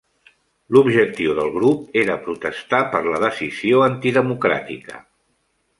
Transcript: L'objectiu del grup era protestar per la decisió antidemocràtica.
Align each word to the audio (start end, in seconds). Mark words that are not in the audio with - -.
L'objectiu 0.75 1.33
del 1.39 1.51
grup 1.57 1.99
era 2.05 2.17
protestar 2.23 2.81
per 2.95 3.05
la 3.09 3.21
decisió 3.27 3.87
antidemocràtica. 3.91 5.03